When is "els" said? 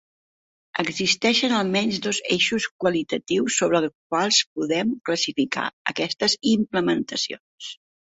3.83-3.95